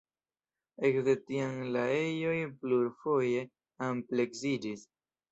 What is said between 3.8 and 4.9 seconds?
ampleksiĝis.